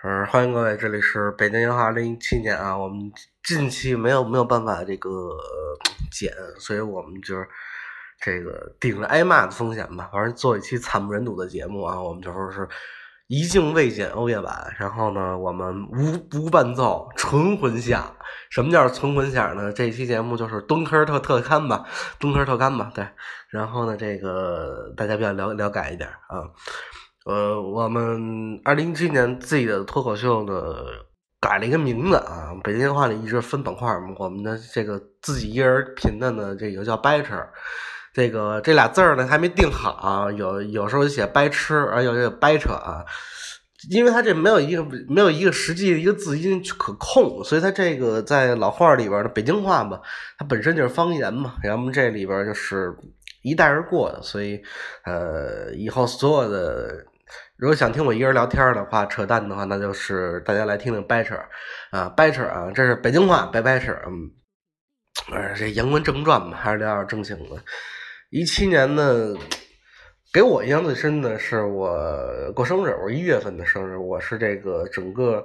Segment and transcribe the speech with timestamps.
[0.00, 2.78] 呃，欢迎各位，这里是北京银行二零一七年啊。
[2.78, 3.10] 我们
[3.42, 5.10] 近期没有没有办法这个
[6.12, 7.48] 减，所以我们就是
[8.20, 12.00] 这个顶着挨骂的风险吧，反正做一期惨不忍睹的节目啊。
[12.00, 12.68] 我们就说是
[13.26, 18.14] 一镜未剪欧夜版，然后呢，我们无无伴奏，纯混响。
[18.50, 19.72] 什么叫纯混响呢？
[19.72, 21.84] 这期节目就是蹲坑特特刊吧，
[22.20, 23.04] 蹲坑特刊吧，对。
[23.48, 26.46] 然后呢，这个大家比较了了解一点啊。
[27.28, 30.54] 呃，我们二零一七年自己的脱口秀呢
[31.38, 32.54] 改了一个名字啊。
[32.64, 33.86] 北京话里一直分板块，
[34.18, 37.34] 我们的这个自己一人评的呢，这个叫掰扯。
[38.14, 43.04] 这个这俩字儿呢还没定好，有有时候写掰吃，而有这个掰扯啊。
[43.90, 50.00] 因为它这没有一个没有一个实际的一个字音可控，所以它这个在老话里边的北京话嘛，
[50.38, 52.96] 它本身就是方言嘛，然后这里边就是
[53.42, 54.60] 一带而过的，所以
[55.04, 57.06] 呃，以后所有的
[57.58, 61.34] 如果想听我一个人聊天的话，扯淡的话，那就是大家来听听掰扯
[61.90, 64.30] 啊，掰扯啊，这是北京话，掰掰扯，嗯，
[65.32, 67.56] 呃，这言归正传吧，还是聊点正经的。
[68.30, 69.34] 一七年呢。
[70.30, 71.90] 给我印象最深的是我
[72.54, 75.42] 过生日，我一月份的生日，我是这个整个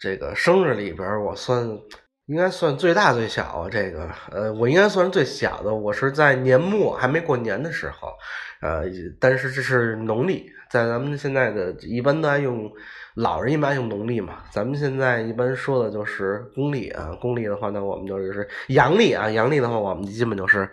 [0.00, 1.64] 这个生日里边，我算
[2.26, 3.68] 应该算最大最小。
[3.70, 5.72] 这个呃，我应该算是最小的。
[5.72, 8.12] 我是在年末还没过年的时候，
[8.62, 8.82] 呃，
[9.20, 12.70] 但是这是农历，在咱们现在的一般都爱用
[13.16, 17.14] 老人一般用农历嘛，咱们现在一般说的就是公历啊。
[17.20, 19.28] 公历的话呢，我们就是阳历啊。
[19.30, 20.66] 阳历的话，我们基本就是。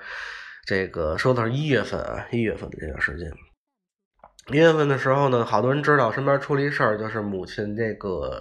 [0.69, 3.31] 这个说的是一月份啊，一月份的这段时间，
[4.51, 8.37] 一月份的时候呢，好多人知道身边出了一事儿，就是母亲这个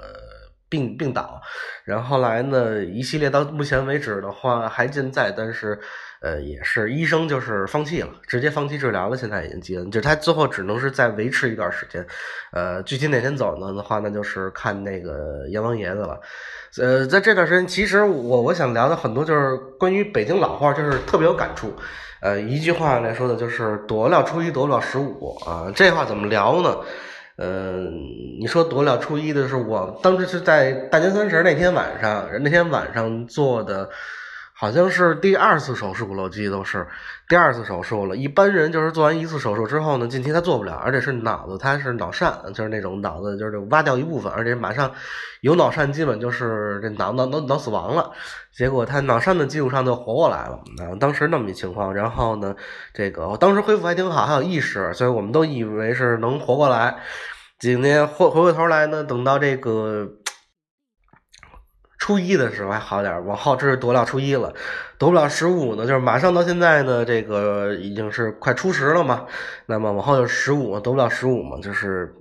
[0.68, 1.40] 病病倒，
[1.84, 5.78] 然后来呢，一系列到目前为止的话还健在，但是
[6.20, 12.04] 呃，也是医生就是放弃了，直接放弃治疗了，现在已经基本，就他最后只能是再维持一段时间，
[12.52, 16.20] 呃，具体哪天走呢的话，那就是看那个阎王爷的了。
[16.78, 21.72] 呃，在这段时间，其实我我想聊的很多就是关于北京老话，就是特别有感触。
[22.20, 25.70] 呃，一句话来说的就是“躲不了初一，躲不了十五”啊。
[25.76, 26.76] 这话怎么聊呢？
[27.36, 27.92] 嗯，
[28.40, 33.90] 你说躲了初一的时候我当时是在大年三十那天晚上，那天晚上做的。
[34.58, 36.86] 好像是第二次手术了，我记得都是
[37.28, 38.16] 第二次手术了。
[38.16, 44.90] 一般人就是做完一次手术之后呢，近期他做不了，而且是脑子，他是脑疝，就是那种脑子就是挖掉一部分，而且马上
[45.40, 48.12] 有脑疝，基本就是这脑脑脑脑死亡了。
[48.54, 52.54] 结果他脑疝的基础上就活过来了啊，当时那么一情况，然后呢，
[52.94, 56.96] 这个当时恢复还挺好，还有意识，所以我们都以为是能活过来。
[57.58, 60.08] 几年回回过头来呢，等到这个。
[62.06, 64.54] 初一的时候还好点往后这是夺了初一了，
[64.96, 69.26] 夺不了十五呢，就是马上到现在呢，这个已经是快初十了嘛。
[69.66, 72.14] 那么往后就十五，夺不了十五嘛，就是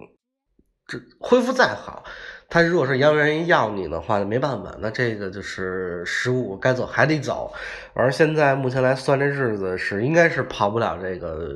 [0.88, 2.03] 这恢复再好，
[2.50, 7.53] 他如果是阳人要你的话，没办法，那这个就是十五该走还得走。
[7.94, 11.47] 而现在目前来算这日子是应该是跑不了这个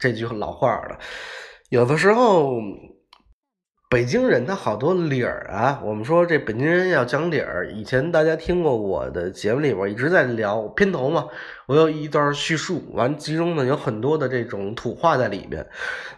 [0.00, 0.98] 这句老话的，
[1.68, 2.50] 有的时候。
[3.88, 7.70] 北京人他好多理儿啊，我们说这北京人要讲理儿。
[7.70, 11.28] 以前大家听过我的节目里边一直在聊片头嘛，
[11.66, 15.64] 我有一段叙述，完其中呢有很多的这种土话在里面，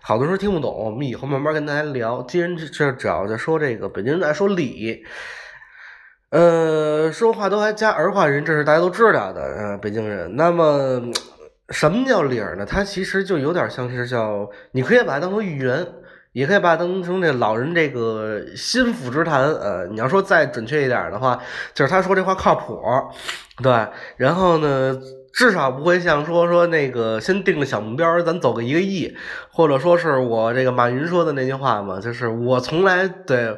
[0.01, 0.75] 好多时候听不懂。
[0.75, 2.23] 我们以后慢慢跟大家聊。
[2.23, 5.05] 既然这主要在说这个北京人爱说理，
[6.31, 9.43] 呃，说话都还加儿化音，这是大家都知道的。
[9.43, 11.03] 呃，北京人，那么
[11.69, 12.65] 什么叫理儿呢？
[12.65, 15.87] 它其实就有点像是叫，你可以把它当做语言。
[16.33, 21.39] 也可以把它当成这老人这个心腹之谈，呃，你要说再准确一点的话，
[21.75, 22.81] 就是他说这话靠谱，
[23.63, 23.87] 对。
[24.17, 24.99] 然后呢，
[25.33, 29.17] 至少不会像说说那个先定个小目标，咱走个一个亿，
[29.51, 33.57] 或者说是我这个马云说的那句话嘛，就是我从来对。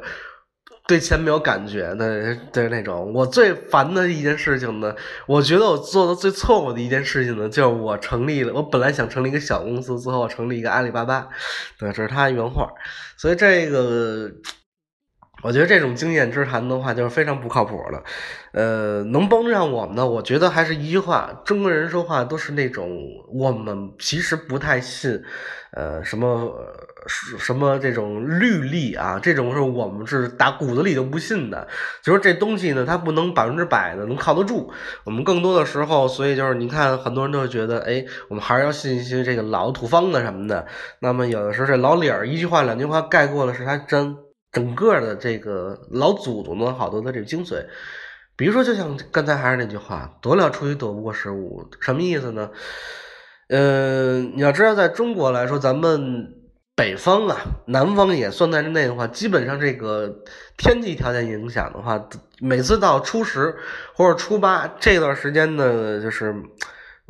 [0.91, 3.13] 对钱没有感觉的，对那种。
[3.13, 4.93] 我最烦的一件事情呢，
[5.25, 11.29] 我觉得我做的最错误的一件事情呢，就是我成立了，我本来想成立一个小公司，最后成立一个阿里巴巴。
[11.79, 12.67] 对，这是他原话。
[13.15, 14.29] 所以这个，
[15.41, 18.03] 我觉得这种经验之谈的话，就是非常不靠谱的。
[18.53, 22.89] 呃，能帮上我们的，我觉得还是一句话：中国人说话都是那种，
[23.33, 25.21] 我们其实不太信，
[25.71, 26.53] 呃，什么。
[27.07, 31.67] 什么这种律例啊，这种是我们是打骨子里就不信的。
[32.03, 34.71] 就说这东西呢，它不能百分之百的能靠得住。
[35.03, 40.67] 我们更多的时候，所以就是你看，很多人都会觉得，哎，我们还是要信一些这个老土方子什么的。
[40.99, 44.15] 那么有的时候这老理儿一句话两句话概括了是他真
[44.51, 47.65] 整个的这个老祖宗的好多的这个精髓。
[48.35, 52.51] 比如说，就像刚才还是那句话，躲了初一躲不过十五，什么意思呢？
[53.49, 56.37] 嗯，你要知道，在中国来说，咱们。
[56.73, 57.37] 北方啊，
[57.67, 60.23] 南方也算在内的话，基本上这个
[60.57, 62.07] 天气条件影响的话，
[62.39, 63.53] 每次到初十
[63.93, 66.33] 或者初八这段时间呢，就是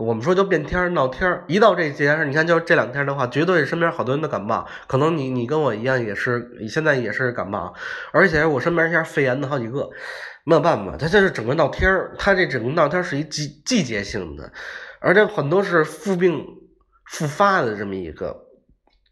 [0.01, 7.73] 我们说就变天闹天一到这节，你看就这两天的话，绝对身边好多人都感冒，可能你你跟我一样也是，现在也是感冒，
[8.11, 9.89] 而且我身边现在肺炎的好几个，
[10.43, 14.51] 没有办法，它就是整个闹天儿，它这整个闹天是一季季节性的，
[14.99, 16.43] 而且很多是复病
[17.11, 18.35] 复发的这么一个。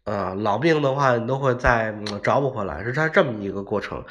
[0.04, 4.02] 呃，老病的话，你都会再找不回来，是它这么一个过程。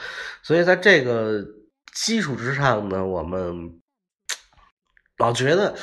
[0.44, 1.44] 所以在这个
[1.94, 3.54] 基础之上呢，我们
[5.20, 5.76] 老觉得，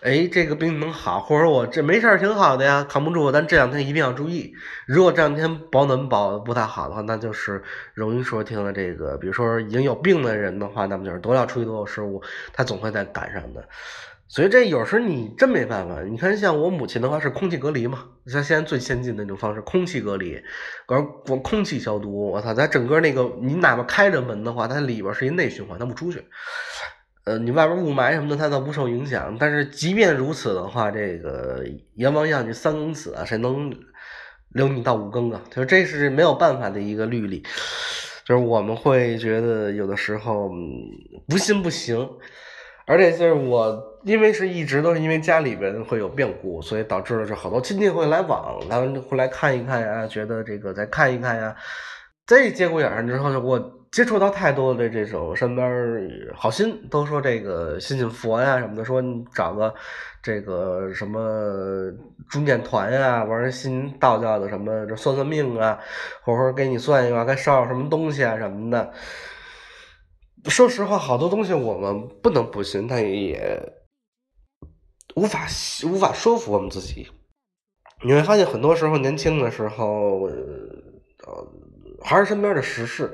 [0.00, 3.30] 哎，这个病能好，或者我这没事儿挺好的呀，扛不住。
[3.30, 4.52] 但这两天一定要注意，
[4.84, 7.62] 如果这两天保暖保不太好的话，那就是
[7.94, 12.20] 容易说听了这个，比如说已经有病的人的话，那么就是多少出去多少失误，
[12.52, 13.64] 他总会再赶上的。
[14.26, 20.40] 所以这有时候你真没办法，你看像我母亲的话是空气隔离嘛，像现在最先进的那种方式，空气隔离，
[20.86, 26.24] 而我空气消毒，我操，在整个那个你哪怕开着门的话，它里边是一内循环，它不出去，
[27.24, 31.64] 呃，你外边雾霾什么的它倒不受影响，但是即便如此的话，这个
[31.94, 33.70] 阎王要你三更死啊，谁能
[34.50, 35.42] 留你到五更啊？
[35.50, 37.42] 就是这是没有办法的一个律例，
[38.24, 40.50] 就是我们会觉得有的时候
[41.28, 42.08] 不信不行。
[42.86, 51.54] 而且就是我，因为是一直都是因为家里边会有变故，所以导致了这好多亲戚会来往，他们会来看一看呀，觉得这个再看一看呀。
[52.26, 55.68] 这节骨眼上之后，就给我接触到太多的这种身边
[56.32, 59.02] 好心，都说这个信信佛呀什么的，说
[59.34, 59.74] 找个
[60.22, 61.90] 这个什么
[62.28, 65.76] 中念团呀，玩信道教的什么这算算命啊，
[66.22, 68.92] 或者说给你算一卦，该烧什么东西啊什么的。
[70.44, 73.60] 说实话，好多东西我们不能不信，但也
[75.16, 75.46] 无法
[75.84, 77.08] 无法说服我们自己。
[78.04, 80.22] 你会发现，很多时候年轻的时候，
[81.26, 81.46] 呃，
[82.04, 83.12] 还是身边的时事。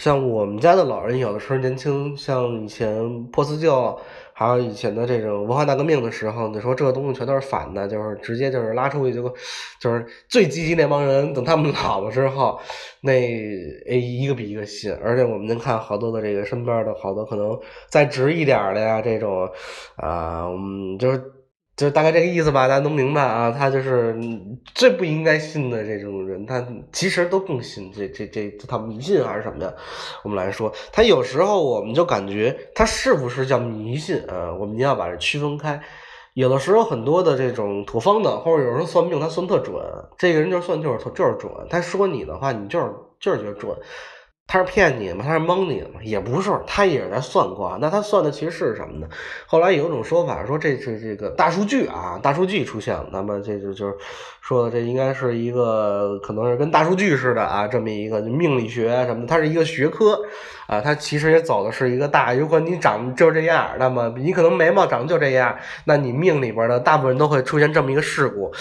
[0.00, 3.98] 像我们家的老人，有的时候年轻，像以前破四旧。
[4.32, 9.22] 还有以前的这种文化大革命的时候，你说这个东西全都是反的，就是直接就是拉出去就
[9.78, 12.58] 就是最积极那帮人，等他们老了之后，
[13.02, 17.60] 那诶一个比一个信，而且我们能看好多的这个身边的好多可能
[17.90, 19.46] 再直一点的呀，这种
[19.96, 21.22] 啊，嗯，就是。
[21.80, 23.50] 就大概这个意思吧，大家能明白啊。
[23.50, 24.14] 他就是
[24.74, 26.62] 最不应该信的这种人，他
[26.92, 29.72] 其实都更信这这这他迷信还是什么呀？
[30.22, 34.52] 我们来说，他有时候我们就感觉他是不是叫迷信啊？
[34.52, 35.80] 我们一定要把这区分开。
[36.34, 39.74] 有的时候很多的这种土方的，或者有时候算命，他算特准，
[40.18, 41.50] 这个人就算就是就是准。
[41.70, 43.74] 他说你的话，你就是就是觉得准。
[44.50, 45.22] 他是骗你吗？
[45.24, 46.00] 他是蒙你吗？
[46.02, 47.78] 也不是，他也是在算卦。
[47.80, 49.06] 那他算的其实是什么呢？
[49.46, 53.06] 后来有一种说法说这是这个大数据啊，大数据出现了。
[53.12, 53.94] 那么这就就是
[54.40, 60.20] 说这应该是一个可能是跟大数据似的啊，这么一个命理学什么的，它是一个学科
[60.66, 60.80] 啊。
[60.80, 68.52] 它其实也走的是一个大，如果你长就这样，那么你可能眉毛长就这样，那你命里边的大部分人都会出现这么一个事故。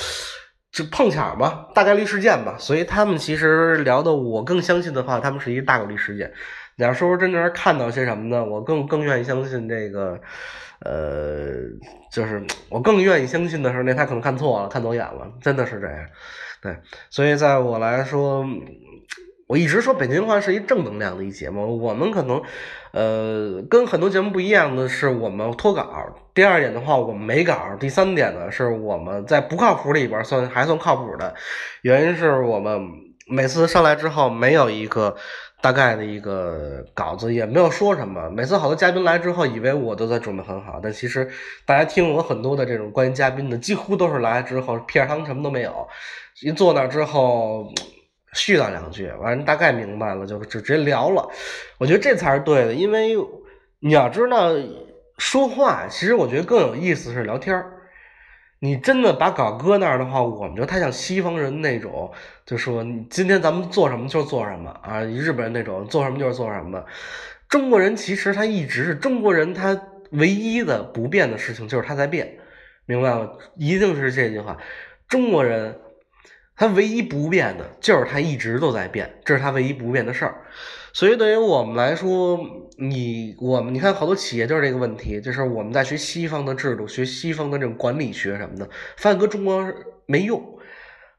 [0.72, 6.32] 就碰巧吧，大概率事件吧，所以他们其实聊的，我更相信的话，他们是一个大概率事件。
[6.76, 8.44] 你要说真正看到些什么呢？
[8.46, 10.20] 我更更愿意相信这个，
[10.80, 11.48] 呃，
[12.12, 16.06] 就是我更愿意相信的是，那他可能看错了，看走眼了，真的是这样。
[16.62, 16.78] 对，
[17.10, 18.46] 所以在我来说。
[19.50, 22.40] 我一直说北京话是一正能量的一节目，我们可能，
[22.92, 25.90] 呃，跟很多节目不一样的是，我们脱稿。
[26.36, 27.76] 第二点的话，我们没稿。
[27.80, 31.34] 第三点呢，是我们在不靠谱里边算还算靠谱的，
[31.82, 32.80] 原因是我们
[33.26, 35.16] 每次上来之后没有一个
[35.64, 38.30] 大概的一个稿子，也没有说什么。
[38.30, 41.28] 每次好多嘉宾来之后，以为我都在准备很好，但其实
[41.66, 45.88] 大家听我很多的这种关于嘉宾的，几乎都是来之后片汤什么都没有，
[46.44, 47.74] 一坐那之后。
[48.34, 51.28] 絮叨两句，完大概明白了，就就直接聊了。
[51.80, 53.16] 我觉得这才是对的，因为
[53.80, 54.54] 你要知道
[55.18, 57.74] 说话，其实我觉得更有意思是聊天儿。
[58.60, 62.12] 你真的把稿搁那儿的话，我们就太像西方人那种，
[62.46, 65.02] 就说今天咱们做什么就是做什么啊。
[65.02, 66.84] 日本人那种做什么就是做什么。
[67.48, 69.82] 中国人其实他一直是中国人，他
[70.12, 72.38] 唯一的不变的事情就是他在变，
[72.86, 73.30] 明白吗？
[73.56, 74.58] 一定是这句话，
[75.08, 75.80] 中国人。
[76.60, 80.42] 它唯一不变的就是它一直都在变，这是它唯一不变的事儿。
[80.92, 82.38] 所以对于我们来说，
[82.78, 89.74] 你我们你看好多企业就是这个问题，就是我们在学西方的制度，学西方的这种管理学什么的，发现搁中国
[90.06, 90.44] 没用，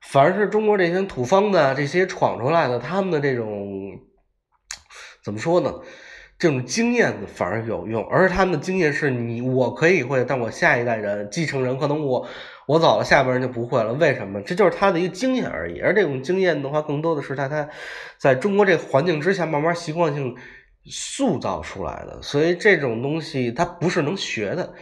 [0.02, 3.98] 反而是中国这些土方的这些闯出来的，他们的这种
[5.24, 5.72] 怎么说呢？
[6.38, 12.26] 这种经验反而有用，而他们的经验是你我可以会，但我下一代人继承人可能我。
[12.70, 13.92] 我走了，下边人就不会了。
[13.94, 14.40] 为什么？
[14.42, 15.80] 这就是他的一个经验而已。
[15.80, 17.68] 而这种经验的话，更多的是他他
[18.16, 20.36] 在中国这个环境之下慢慢习惯性
[20.84, 22.22] 塑造出来的。
[22.22, 24.72] 所以这种东西它不是能学的。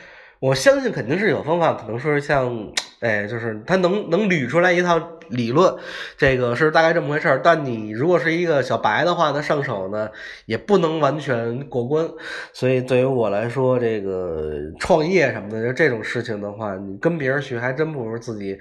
[0.41, 4.97] 我相信肯定是有方法，可能说是像，哎，就是他能能捋出来一套
[5.31, 5.75] 理论，
[6.17, 7.41] 这个是大概这么回事儿。
[7.43, 10.09] 但你如果是一个小白的话，那上手呢
[10.47, 12.09] 也不能完全过关。
[12.53, 18.57] 所以对于我来说，这个创业什么的，就这种事情的话，你跟别人学还真不如自己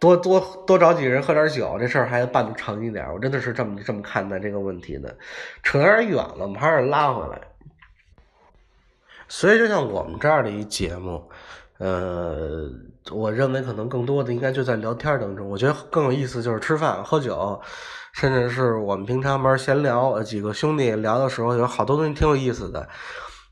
[0.00, 3.06] 多多多找几个人喝点酒，这事儿还办得成一点。
[3.12, 5.16] 我真的是这么这么看待这个问题的。
[5.62, 7.40] 扯有点远了，我们还是拉回来。
[9.28, 11.28] 所以，就像我们这样的一节目，
[11.78, 12.68] 呃，
[13.10, 15.48] 我认为可能更多的应该就在聊天当中。
[15.48, 17.60] 我觉得更有意思就是吃饭、喝酒，
[18.12, 22.88] 甚至是我们平常玩闲聊，几个兄弟聊的时候，有好多东西挺有意思的。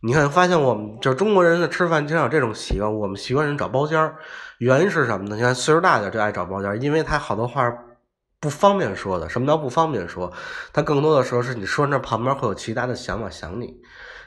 [0.05, 4.17] 你看，发现我们就中国人的吃饭经常有这种习惯，我们习惯人找包间儿。
[4.59, 5.37] 原因是什么呢？
[5.37, 7.73] 你看岁数大点就爱找包间儿，因为他好多话
[8.41, 9.29] 不方便说的。
[9.29, 10.33] 什么叫不方便说？
[10.73, 13.81] 他更多的时候是你说那旁边会有其他的想法想你。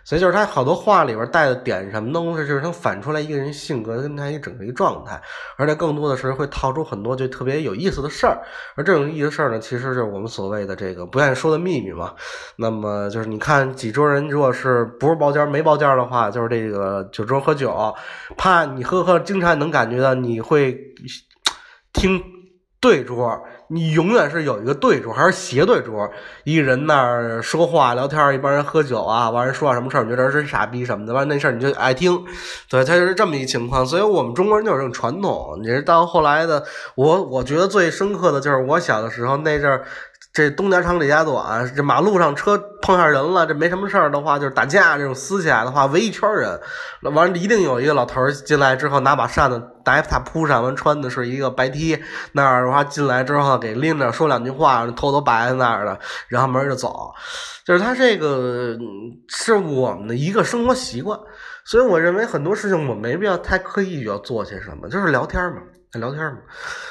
[0.05, 5.19] 所以就是他好多话里边带的点什么东西，就是能反出来一个人性格跟他一整个一状态，
[5.57, 8.39] 而且更多的时候会套出很多就特别有意思的事儿。
[8.75, 12.13] 而这种意思事儿呢，其实就是我们所谓的这个不愿意说的秘密嘛。
[12.55, 17.75] 那么就是你看几桌人，如果是不是包间没包间的话，就是这个酒桌喝酒，
[18.37, 20.77] 怕你喝喝，经常能感觉到你会
[21.93, 22.21] 听
[22.79, 23.41] 对桌。
[23.69, 26.09] 你永远是有一个对桌，还是斜对桌？
[26.43, 32.23] 一人那儿说话聊天，一帮人喝酒啊，完人说点什么事儿，你觉得真傻逼什么的，完那事儿你就爱听。
[32.69, 33.85] 对，他就是这么一情况。
[33.85, 35.59] 所以我们中国人就是这种传统。
[35.61, 36.63] 你是到后来的，
[36.95, 39.85] 我我觉得最深刻的就是我小的时候那阵儿。
[40.35, 46.59] 这东家长李家短，这马路上车碰上人了，这没什么事儿的话，就是打架这种撕起来的话，围一圈人，
[47.03, 57.13] 完了一定有一个老头进来之后拿把扇子打他扑上，完穿的是一个白 T，那儿的话进来之后给拎着说两句话，头都摆在那儿了，然后门就走，
[57.65, 58.77] 就是他这个
[59.29, 61.17] 是我们的一个生活习惯，
[61.63, 65.61] 所以我认为很多事情我没必要太刻意要做些什么，就是聊天嘛。
[65.99, 66.37] 聊天嘛，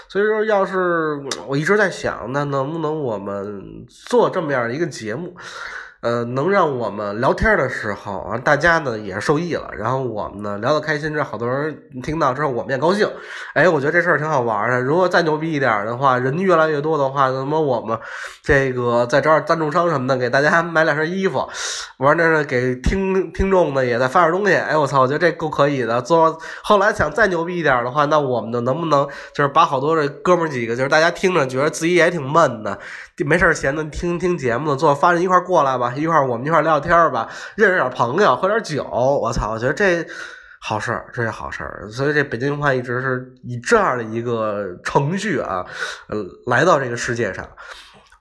[0.08, 5.34] 所以说，要是我一直在想，那能不能我们做这么样一个节目？
[6.04, 13.10] 呃，能让我们聊天的时候啊，大家呢也受益了，然后我们呢聊得开心，这好多人听到之后，我们也高兴。
[13.54, 14.82] 哎，我觉得这事儿挺好玩的。
[14.82, 17.98] 如果再牛逼一点的话，人越来越多的话，那么我们
[18.42, 21.48] 这个再找点赞助商什么的，给大家买两身衣服，
[21.96, 24.54] 完了呢给听听众呢也再发点东西。
[24.54, 26.02] 哎，我操，我觉得这够可以的。
[26.02, 32.78] 做后来想再牛逼一点的话，那我们呢能不能就是把好多这哥们几个，就是大家听着觉得自己也挺闷的。
[33.24, 38.84] 没事闲的听听节目，做发人一块过来吧，一块儿我们一块聊聊天吧，认识点朋友，喝点酒。
[38.84, 40.06] 我操，我觉得这
[40.60, 41.88] 好事儿，这是好事儿。
[41.90, 45.64] 所以这北京话一直是以这样的一个程序啊，
[46.08, 47.48] 呃，来到这个世界上。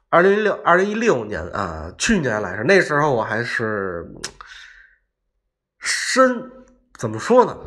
[0.10, 4.06] 二零一六二零一六年啊，去年来着，那时候我还是
[5.80, 6.52] 深
[7.00, 7.58] 怎么说呢？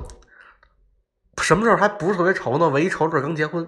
[1.43, 2.69] 什么时候还不是特别愁呢？
[2.71, 3.67] 唯一愁就是刚结婚，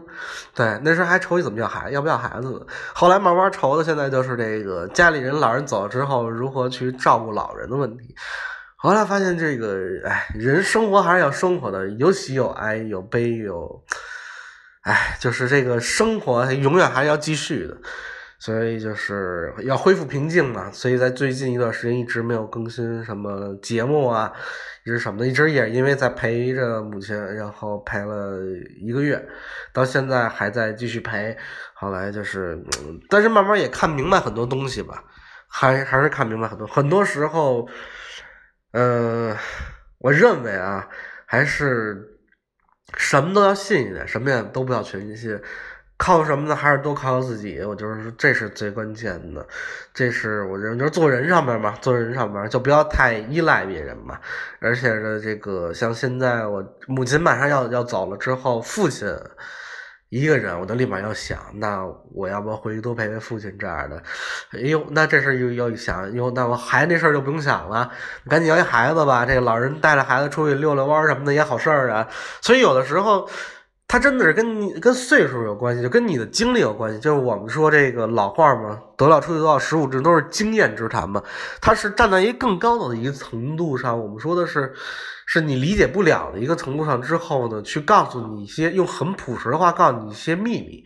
[0.55, 2.61] 对，那时候还愁你怎么要孩子要不要孩子呢。
[2.95, 8.15] 后来慢慢愁的，现在就是这个家里人老人走了之后，如何去照顾老人的问题。
[8.75, 13.85] 后来发现这个，哎，人生活还是要生活的，有喜有哀，有悲有，
[14.83, 17.77] 哎，就是这个生活永远还是要继续的，
[18.39, 20.71] 所以就是要恢复平静嘛。
[20.73, 24.33] 所以在最近一段时间一直没有更新什么节目啊。
[24.89, 25.27] 一直什么的？
[25.27, 28.39] 一直也因为在陪着母亲，然后陪了
[28.81, 29.23] 一个月，
[29.71, 31.37] 到现在还在继续陪。
[31.75, 32.59] 后来就是，
[33.11, 35.05] 但是慢慢也看明白很多东西吧，
[35.47, 36.67] 还还是看明白很多。
[36.67, 37.69] 很多时候，
[38.73, 39.37] 嗯，
[39.99, 40.89] 我认为啊，
[41.27, 42.19] 还是
[42.97, 45.39] 什么都要信一点，什么也都不要全信。
[45.99, 46.55] 靠什么呢？
[46.55, 47.61] 还是多靠自己。
[47.61, 49.45] 我就是说，这是最关键的。
[49.93, 54.17] 这是我认为，就是做人上面嘛，做人上面就不要太依赖别人嘛。
[54.61, 59.13] 而且呢，这个像现在我母亲马上要要走了之后，父亲
[60.09, 64.01] 一个人，我就立马要想，那我要不要回去多陪陪父亲这样的？
[64.53, 67.91] 哎呦，那这事又又一想，哟，那我孩子那事儿就不用想了，
[68.31, 69.27] 赶紧要一孩子吧。
[69.27, 72.07] 这个老人带着孩子出去溜溜弯什么的也好事儿啊。
[72.41, 73.29] 所以有的时候。
[73.91, 77.01] 他真的是跟你跟岁数有关系，就跟你的经历有关系。
[77.01, 81.23] 就是我们说这个老话嘛，“得了出去多少十五之，都是经验之谈嘛。
[81.59, 84.75] 他是站在一个更高的一个程度上，我们说的是，
[85.25, 90.85] 是你理解不了的一个程度上之后呢，去告诉你一些用很朴实的话告诉你一些秘密。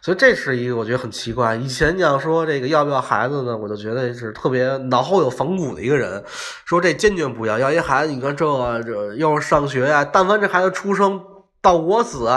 [0.00, 1.54] 所以这是一个我觉得很奇怪。
[1.54, 6.24] 以前你要说这个要不要孩子呢，我就觉得是特别脑后有反骨的一个人，
[6.64, 11.22] 说这坚决不要，要一孩子，你看这这又是上学呀，但凡这孩子出生。
[11.62, 12.28] 到我死，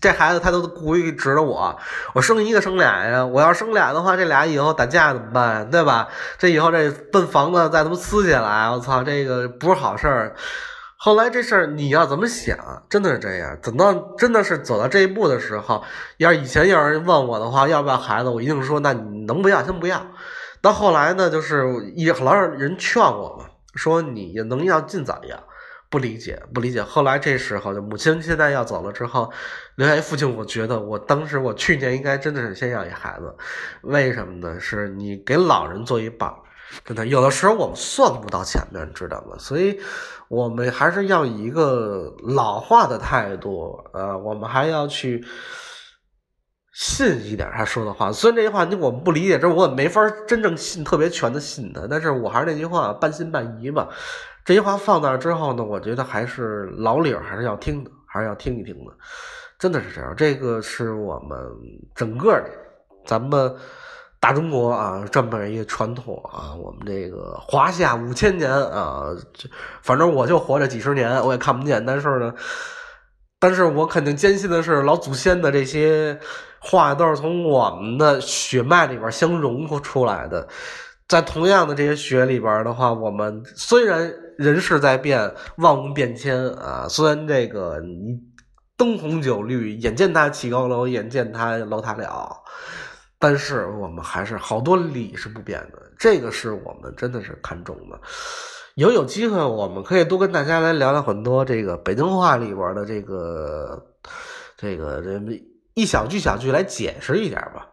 [0.00, 1.78] 这孩子他都故意指着我，
[2.14, 3.24] 我生一个生俩呀？
[3.26, 5.70] 我要生俩的话，这俩以后打架怎么办？
[5.70, 6.08] 对吧？
[6.38, 10.34] 这以后这奔房子再他妈撕起来，我操，这个不是好事儿。
[10.96, 12.56] 后来这事儿你要怎么想？
[12.88, 13.54] 真的是这样。
[13.62, 15.84] 等到真的是走到这一步的时候，
[16.16, 20.00] 要是以前有人问我的话，要不要孩子，我一定说，那你能不要先不要。
[20.62, 23.44] 到后来呢，就是也老有人劝我嘛，
[23.74, 25.38] 说你能要尽早要。
[25.90, 26.80] 不理解，不理解。
[26.80, 29.32] 后来这时候，就母亲现在要走了之后，
[29.74, 30.36] 留下一父亲。
[30.36, 33.34] 我觉得，我当时我去年应该真的是先要一孩子，
[33.82, 34.60] 为什么呢？
[34.60, 36.32] 是你给老人做一半，
[36.84, 39.34] 真的有的时候我们算不到前面，知道吗？
[39.36, 39.80] 所以，
[40.28, 45.24] 我们还是要以一个老化的态度，呃，我们还要去
[46.72, 48.12] 信一点他说的话。
[48.12, 53.88] 虽然这句话你我们不理解，这我也没法真正信特别全的信他，但是我还是那句话，半信半疑吧。
[54.50, 58.90] 这句话放那儿之后呢，我觉得还是老理儿还是要听的，还是要听一听的，
[59.60, 60.12] 真的是这样。
[60.16, 61.38] 这个是我们
[61.94, 62.44] 整个
[63.06, 63.54] 咱们
[64.18, 69.04] 大中国啊这么一个传统啊，我们这个华夏五千年啊，
[69.82, 71.86] 反正我就活着几十年，我也看不见。
[71.86, 72.34] 但是呢，
[73.38, 76.18] 但是我肯定坚信的是，老祖先的这些
[76.58, 80.48] 话都是从我们的血脉里边相融出来的。
[81.10, 88.16] 在同样的这些学里边的话，我们虽然人事在变，万物变迁啊，虽然这个你
[88.76, 92.30] 灯红酒绿，眼见他起高楼，眼见他楼塌了，
[93.18, 98.00] 但是我们还是好多理是不变的，这个是我们真的是看重的。
[98.76, 103.84] 有有机会，我们可以多跟大家来聊聊很多这个北京话里边的这个
[104.56, 105.20] 这个这
[105.74, 107.66] 一小句小句来解释一点吧。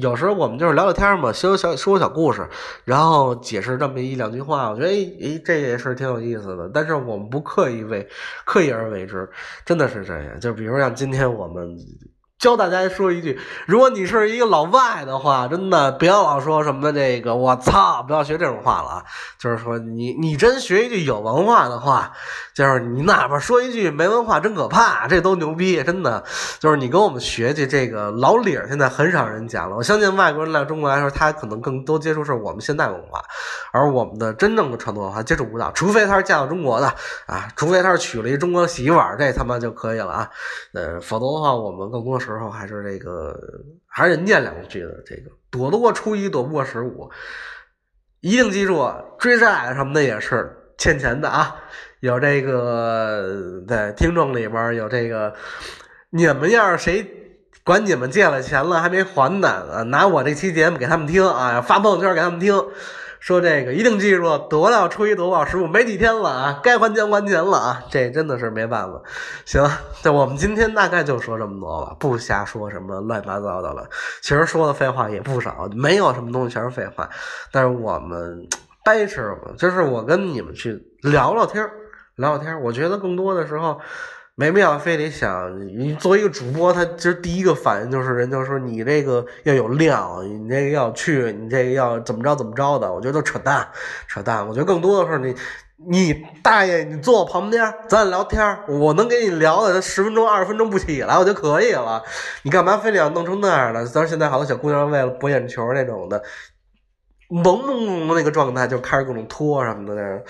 [0.00, 2.48] 有时候我们就是聊聊天嘛，说小说小故事，
[2.84, 6.68] 然后解释这么一两句话，我觉得诶诶，这也是挺有意思的。
[6.74, 8.08] 但是我们不刻意为
[8.44, 9.30] 刻意而为之，
[9.64, 10.40] 真的是这样。
[10.40, 11.76] 就比如像今天我们。
[12.38, 19.04] 教大家说一句：如果你是一个老外的话，真的不要老说什么这个“我操”，不要学这种话了啊！
[19.40, 22.12] 就是说，你你真学一句有文化的话，
[22.58, 26.22] 就是你哪怕说一句没文化真可怕，这都牛逼，真的。
[26.58, 29.76] 就是你跟我们学去这个老理儿，现在很少人讲了。
[29.76, 33.22] 我相信外国人来中国来说，他可能更多接触是我们现代文化，
[33.72, 36.86] 而我们的真正的传统文化接触不到，除非他是嫁到中国的
[37.26, 40.30] 啊，除非他是娶了一中国媳妇儿，这他妈就可以了啊。
[40.74, 42.18] 呃，否则的话，我们更多。
[42.18, 43.32] 时候还是这个，
[43.86, 44.90] 还是念两句的。
[45.06, 47.08] 这个躲得过初一，躲不过十五。
[48.20, 48.90] 一定记住，
[49.20, 51.54] 追债什么的也是欠钱的啊。
[52.00, 55.34] 有这个在听众里边有这个，
[56.10, 62.54] 你们要是谁管你们借了钱了还没还呢，拿我这期节目给他们听啊，发朋友圈给他们听。
[63.20, 69.02] 说这个一定记住，得了初一得报十五，没几天了啊，该还钱还钱了啊，这真的是没办法。
[69.44, 69.68] 行，
[70.04, 73.84] 那我们今天大概就说这么多吧，不瞎说什么乱七八糟的了。
[74.22, 77.10] 其实说的废话也不少，没有什么东西全是废话。
[77.50, 78.46] 但是我们
[78.84, 79.20] 掰扯，
[79.58, 81.72] 就是我跟你们去聊聊天儿
[82.18, 83.80] 聊聊天我觉得更多的时候。
[84.40, 93.66] 没必要非得想你作为一个主播，他其实第一个反应就是人就说你这个要有料，你这个要去，你这个要怎么着怎么着的，我觉得都扯淡，
[94.06, 94.46] 扯淡。
[94.46, 95.34] 我觉得更多的是你，
[95.90, 102.00] 你大爷，你坐我旁边，咱俩聊天，我能给你聊的十分钟、二十分钟不起来，我就可以了。
[102.44, 103.84] 你干嘛非得要弄成那样的？
[103.86, 106.22] 咱现在好多小姑娘为了博眼球那种的，
[107.28, 110.22] 朦朦胧的那个状态就开始各种拖什么的那，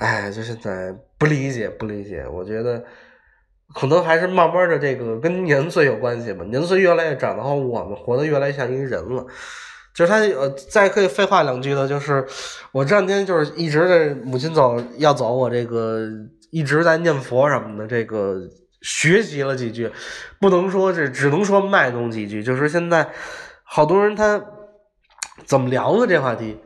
[0.00, 2.82] 哎，就现在不理解，不理解，我觉得。
[3.72, 9.24] 可能还是慢慢的这个跟年岁有关系吧，年岁越来越长的话，我们活得越来越像一个人了。
[9.94, 12.26] 就是他呃，再可以废话两句的，就是
[12.72, 16.04] 我这两天就是一直在母亲走要走，我这个
[16.50, 18.40] 一直在念佛什么的，这个
[18.82, 19.88] 学习了几句，
[20.40, 23.08] 不能说是只能说卖弄几句，就是现在
[23.62, 24.44] 好多人他
[25.44, 26.08] 怎么聊的？
[26.08, 26.58] 这话题。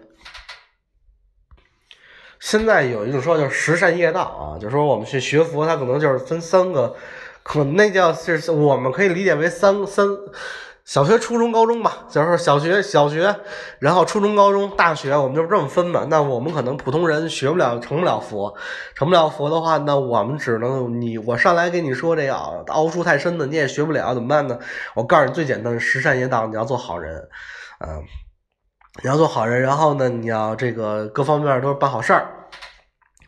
[2.44, 6.94] 现在有一种说，就是十善业道啊，就是说我们去学佛，它可能就是分三个，
[7.42, 10.06] 可那叫是我们可以理解为三三
[10.84, 13.34] 小学、初中、高中吧，就是小学、小学，
[13.78, 16.06] 然后初中、高中、大学，我们就这么分嘛。
[16.10, 18.54] 那我们可能普通人学不了，成不了佛，
[18.94, 22.34] 成不了佛的话，那我们只能你我上来跟你说这个
[22.66, 24.58] 奥数太深的，你也学不了，怎么办呢？
[24.94, 27.26] 我告诉你最简单的十善业道，你要做好人，
[27.80, 28.04] 嗯。
[29.02, 32.26] 你要做好人，然后呢，你要这个各方面都是办好事儿。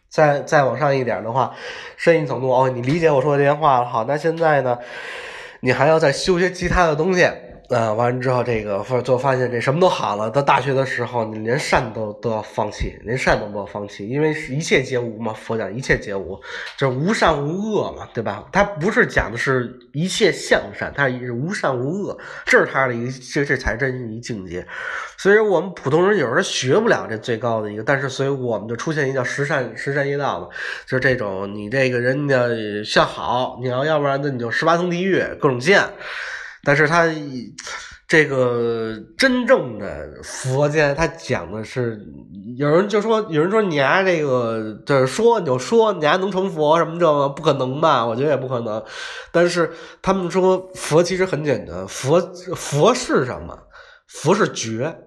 [0.09, 1.53] 再再往上一点的话，
[1.97, 3.87] 深一层度哦，你理解我说的这些话了。
[3.87, 4.79] 好，那现在呢，
[5.61, 7.31] 你还要再修些其他的东西
[7.69, 10.31] 啊，完了之后，这个就发现这什么都好了。
[10.31, 15.33] 到大学的时候，你连善都都要放弃，连善都不要放弃，因为一切皆无嘛。
[15.33, 16.39] 佛讲一切皆无，
[16.79, 18.45] 就是无善无恶嘛，对吧？
[18.53, 24.65] 他不是讲的是一切向善，他是无善无恶，这是他的一，这这才真一境界。
[25.17, 30.49] 所以我们普通人有时候学不了这最高的一个，但是所以我们就出现一个叫十善十善业道嘛，
[30.87, 32.47] 就是这种你这个人家
[32.85, 35.83] 向好，你要要不然那你就十八层地狱各种见。
[36.67, 37.07] 但是他
[38.09, 41.97] 这个真正的佛家，他讲的是，
[42.57, 48.05] 有人就说，有人说你丫这个就是说你就说你丫能成佛什么这个不可能吧？
[48.05, 48.85] 我觉得也不可能。
[49.31, 49.71] 但是
[50.03, 52.21] 他们说佛其实很简单，佛
[52.57, 53.57] 佛是什么？
[54.09, 54.99] 佛是觉。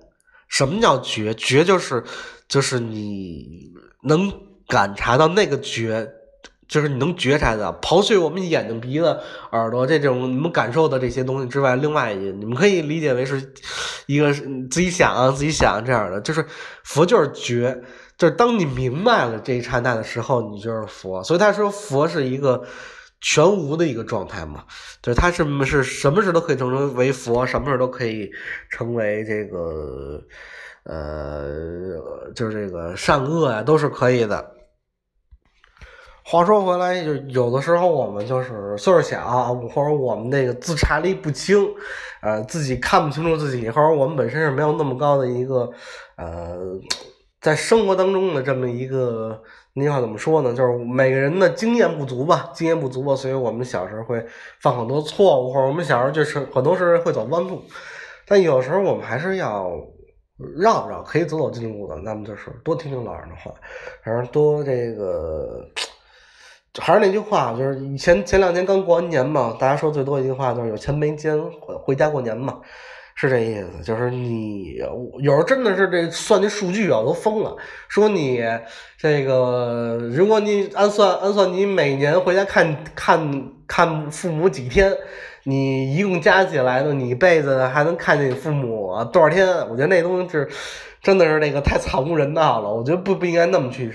[0.48, 1.34] 什么叫觉？
[1.34, 2.02] 觉就是
[2.48, 3.46] 就是你
[4.04, 4.32] 能
[4.66, 6.10] 感察到那个觉。
[6.70, 9.20] 就是你能觉察的，刨去我们眼睛、鼻子、
[9.52, 13.52] 耳朵这种你们感受的这些东西之外，另外一你们可以理解为是
[14.06, 16.22] 一个自己想啊、自己想这样的。
[16.22, 16.46] 就是
[16.84, 17.82] 佛就是觉，
[18.20, 21.24] 就是当你明白了这一刹那的时候，你就是佛。
[21.24, 22.64] 所以他说佛是一个
[23.20, 24.64] 全无的一个状态嘛，
[25.02, 28.30] 就是他是是什么事都可以成为佛，什么事都可以
[28.70, 30.22] 成为这个
[30.84, 34.59] 呃，就是这个善恶呀，都是可以的。
[36.32, 41.58] 话说回来，就有的时候我们就是岁数小，或者我们那个自察力不清，
[42.22, 45.68] 呃，自己看不清楚自己，或者我们本身是没有那么高的一个，
[46.18, 46.56] 呃，
[47.42, 49.42] 在生活当中的这么一个，
[49.74, 50.54] 那句话怎么说呢？
[50.54, 54.24] 就是每个人的经验不足吧，经验不足吧，所以我们小时候会
[54.62, 57.64] 犯很多错误，或者我们小时候就是很多时候会走弯路，
[58.28, 59.72] 但有时候我们还是要
[60.60, 63.52] 绕绕，可以走走近路的，那么就是多听听老人的话，
[64.04, 65.68] 然后多这个。
[66.78, 72.60] 还是那句话，就是以前前两年刚过完年嘛，大家说最多一句话就是有钱没钱回回家过年嘛，
[73.16, 73.84] 是这意思。
[73.84, 74.76] 就是你
[75.20, 77.56] 有时候真的是这算那数据啊都疯了，
[77.88, 78.44] 说你
[78.98, 84.96] 这个如果你按算按算你每年回家看看看父母几天，
[85.46, 89.48] 你一共加起来呢，你一辈子还能看见你父母多少天？
[89.70, 90.48] 我觉得那东西是。
[91.02, 93.92] 真的是那个太惨无人道了，我觉得不不应该那么去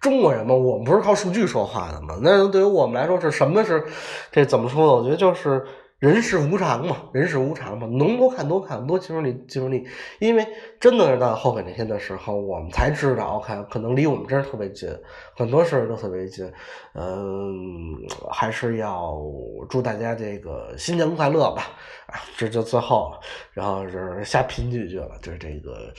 [0.00, 2.18] 中国人嘛，我们不是靠数据说话的嘛？
[2.22, 3.84] 那对于我们来说是什么是
[4.30, 4.92] 这怎么说呢？
[4.92, 5.64] 我觉得就是。
[6.00, 9.86] 人世无常嘛，人世无常嘛，能多看多看，多接触力接触力，
[10.18, 10.46] 因为
[10.78, 14.90] 真的是到后悔那天的时候，我们才知道，看可能离我们真是特别近，
[15.34, 16.44] 很多事儿都特别近。
[16.94, 17.96] 嗯，
[18.30, 19.18] 还是要
[19.70, 21.70] 祝大家这个新年快乐吧。
[22.06, 23.14] 啊，这就最后，
[23.52, 25.90] 然后是瞎贫几句了，就是这个，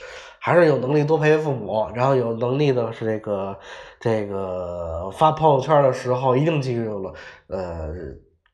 [0.46, 3.58] 还是有能力多陪陪父母，然后有能力的是这个
[3.98, 7.12] 这个发朋友圈的时候一定记住了，
[7.48, 7.88] 呃。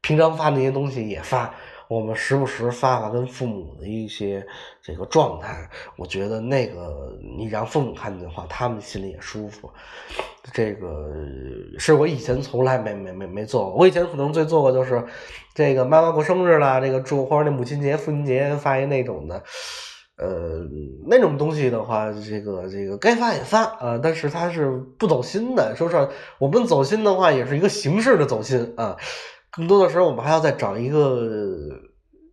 [0.00, 1.54] 平常发那些东西也发，
[1.86, 4.44] 我们时不时发发跟父母的一些
[4.82, 9.70] 这个状态，我觉得那个你让父母看见的话，他们心里也舒服。
[10.52, 11.08] 这个
[11.78, 15.04] 是我以前从来没没没没做过，我以前可能最做过就是
[15.54, 19.40] 这个妈妈过生日啦，这个祝或者那母亲节、父亲节发一那种的，
[20.18, 20.60] 呃，
[21.06, 25.74] 那种东西的话，这个这个该发也发啊，但是它是不走心的。
[25.74, 28.96] 说实话，我们走心的话，也是一个形式的走心啊。
[29.50, 31.28] 更多的时候，我们还要再找一个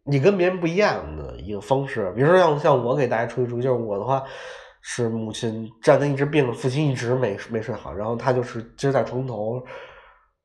[0.05, 2.11] 你跟别人不一样的一个方式。
[2.15, 4.23] 比如说，像像我给大家出一出，就是我的话
[4.81, 9.61] 是母亲战争一直病了，父亲一直没没睡好，然后他就是今在床头，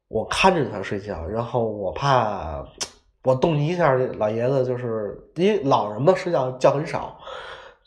[0.09, 2.65] 我看着他睡觉，然后我怕
[3.25, 7.19] 我动一下，老爷子就是因为老人嘛睡觉觉很少，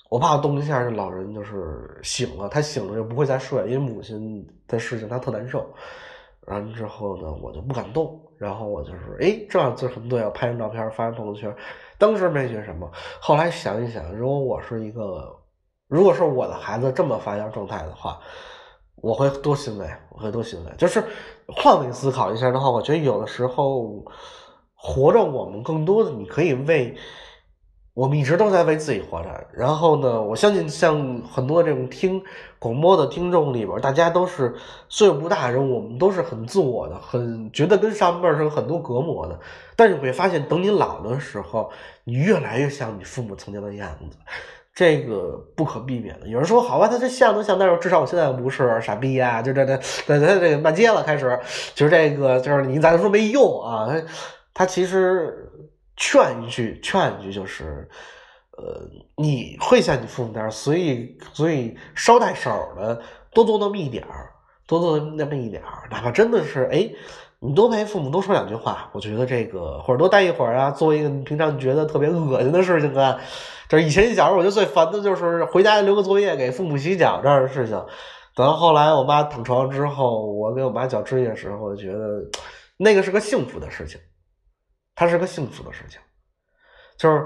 [0.09, 5.65] 我怕动一下，这老人就是醒了，他醒了就不会再睡，因为母亲的事情他特难受。
[6.47, 8.19] 完之后呢，我就不敢动。
[8.37, 11.51] 然后我就是，哎，这样就很对啊，拍张照片发朋友圈。
[11.97, 12.87] 当时没觉什么，
[13.19, 15.35] 后来想一想，如果我是一个，
[15.87, 18.19] 如果是我的孩子这么发样状态的话，
[18.97, 20.71] 我会多欣慰，我会多欣慰。
[20.77, 21.03] 就是
[21.47, 24.05] 换位思考一下的话，我觉得有的时候
[24.77, 26.95] 活着，我们更多的你可以为。
[27.93, 32.21] 我们一直都在为自己活着，然后呢，我相信像很多这种听
[32.59, 34.53] 广播的听众里边，大家都是
[34.87, 39.39] 岁数不大人，我们都是很自我的，很觉得跟上辈是有很多隔膜的。
[39.75, 41.71] 但是你会发现，等你老的时候，
[42.03, 44.15] 你越来越像你父母曾经的样子，
[44.75, 46.27] 这个不可避免的。
[46.27, 51.39] 有人说好吧，他这像都像，但是至少我现在不是傻逼呀，就这这这这这骂街了，开始
[51.73, 53.89] 就是这个就是你咋说没用啊？
[54.57, 55.43] 他其实。
[55.99, 57.89] 劝一句，劝一句，就是，
[58.55, 63.01] 呃，你会像你父母那样，所以，所以捎带手的
[63.33, 64.29] 多做那么一点儿，
[64.67, 66.87] 多做那么一点儿，哪怕真的是，哎，
[67.39, 73.19] 你多陪父母多说两句话，我觉得这个或者多待一会儿啊，做一个平常觉得特别恶心的事情啊。
[73.67, 77.75] 就是以前小时候我就最烦的就是回家留个作业给父母洗脚这样的事情。
[78.35, 82.23] 等到后来我妈躺床之后，我给我妈脚指甲的时候，我觉得
[82.77, 83.99] 那个是个幸福的事情，
[84.97, 85.97] 它是个幸福的事情。
[86.97, 87.25] 就是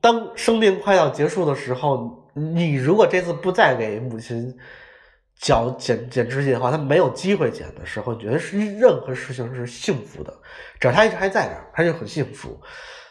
[0.00, 4.56] 当生命快要结束的时候，你如果这次不再给母亲。
[5.38, 10.32] 脚剪剪指甲的话，她没有机会剪的时候，你觉得是任何事情是幸福的，
[10.80, 12.58] 只要他一直还在这儿，他就很幸福。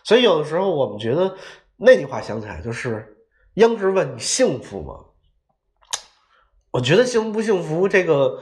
[0.03, 1.37] 所以有的时候我们觉得
[1.77, 3.15] 那句话想起来就是
[3.57, 4.95] 央视问你幸福吗？
[6.71, 8.41] 我觉得幸不幸福这个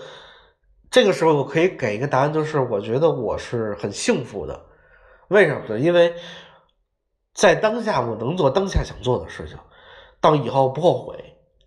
[0.90, 4.66] 这个时候我可以给一个答案，就是我觉得我是很幸福的。
[5.30, 5.80] 为什么呢？
[5.80, 6.14] 因为
[7.34, 9.58] 在当下我能做当下想做的事情，
[10.22, 11.16] 到以后不后悔。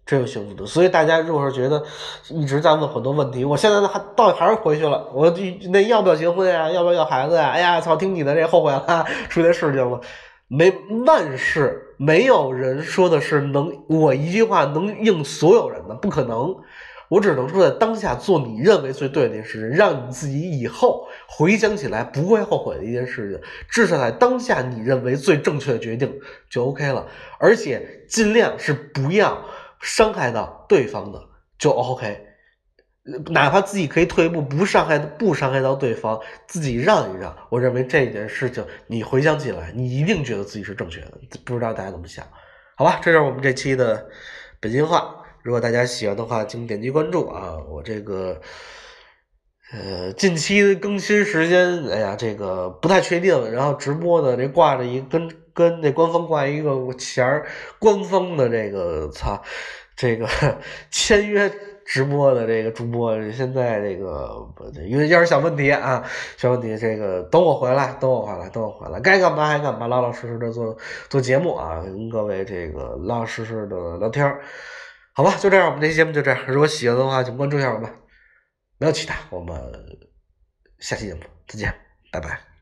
[0.05, 1.83] 这有幸福的，所以大家如果是觉得
[2.29, 5.29] 一直在问很多问题，我现在还到底还是回去了，我
[5.73, 6.71] 那要不要结婚呀？
[6.71, 7.49] 要不要要孩子呀？
[7.49, 10.01] 哎呀，操，听你的这后悔了，出这事情了，
[10.47, 10.73] 没
[11.05, 16.55] 万事没有人说的是能我一句话能应所有人的，不可能。
[17.09, 23.41] 我只能说在当下做你认为最对的事情，让你自己以后回想起来不会后悔的一件事情，
[23.71, 27.07] 至少在当下你认为最正确的决定就 OK 了，
[27.39, 29.45] 而且尽量是不要。
[29.79, 31.23] 伤害到对方的
[31.59, 32.19] 就 OK，
[33.27, 37.37] 哪怕自己可以退一步，不伤害不伤害到对方，自己让一让。
[37.51, 41.13] 我认为这件事情你回想起来，你一定觉得自己是正确的。
[41.45, 42.27] 不知道大家怎么想？
[42.75, 44.09] 好吧，这就是我们这期的
[44.61, 45.15] 北京话。
[45.47, 47.55] 如果大家喜欢的话，请点击关注啊！
[47.71, 48.41] 我这个
[49.73, 53.53] 呃近期更新时间，哎呀，这个不太确定。
[53.53, 55.31] 然后直播的这挂着一跟。
[55.57, 57.47] 跟那官方挂一个钱儿，
[57.79, 59.43] 官方的这个操，
[59.97, 60.29] 这个
[60.91, 61.51] 签约
[61.87, 64.47] 直播的这个主播，现在这个
[64.87, 66.05] 因为有点小问题啊，
[66.37, 70.77] 小问题，这个等我回来，等我回来，等我回来，该干嘛还干嘛，老老实实的做
[71.09, 74.43] 做节目啊，跟各位这个老老实实的聊天儿
[75.17, 77.91] 好吧，就这样，我们这期节目就这样，如果喜欢的话，请关注一下我们，
[78.77, 79.57] 没有其他，我们
[80.79, 81.75] 下期节目再见，
[82.13, 82.56] 拜拜。